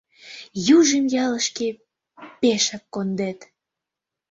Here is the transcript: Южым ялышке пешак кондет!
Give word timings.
Южым 0.77 1.05
ялышке 1.25 1.67
пешак 2.39 2.83
кондет! 2.93 3.39